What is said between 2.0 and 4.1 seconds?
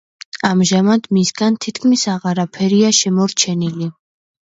აღარაფერია შემორჩენილი.